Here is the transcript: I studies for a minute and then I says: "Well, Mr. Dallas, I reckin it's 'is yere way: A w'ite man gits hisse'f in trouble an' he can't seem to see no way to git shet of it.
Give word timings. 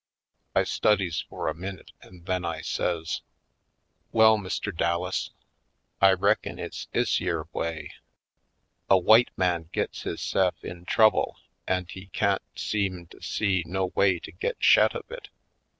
I 0.55 0.63
studies 0.63 1.23
for 1.29 1.47
a 1.47 1.53
minute 1.53 1.91
and 2.01 2.25
then 2.25 2.43
I 2.43 2.61
says: 2.61 3.21
"Well, 4.11 4.35
Mr. 4.39 4.75
Dallas, 4.75 5.29
I 6.01 6.13
reckin 6.13 6.57
it's 6.57 6.87
'is 6.91 7.19
yere 7.19 7.45
way: 7.53 7.93
A 8.89 8.95
w'ite 8.95 9.29
man 9.37 9.69
gits 9.71 10.01
hisse'f 10.01 10.63
in 10.63 10.85
trouble 10.85 11.37
an' 11.67 11.85
he 11.87 12.07
can't 12.07 12.41
seem 12.55 13.05
to 13.11 13.21
see 13.21 13.61
no 13.67 13.91
way 13.93 14.17
to 14.21 14.31
git 14.31 14.55
shet 14.59 14.95
of 14.95 15.05
it. 15.11 15.29